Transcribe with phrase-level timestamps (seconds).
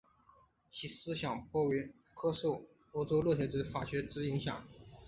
[0.67, 4.67] 其思想颇受欧陆哲学及佛学之影响。